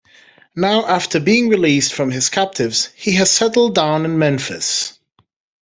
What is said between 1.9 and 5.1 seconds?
from his captives, he has settled down in Memphis.